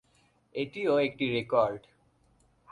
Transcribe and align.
এটিও 0.55 0.93
একটি 0.97 1.25
রেকর্ড। 1.31 1.81